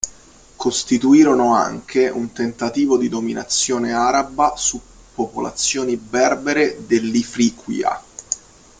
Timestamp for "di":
2.97-3.07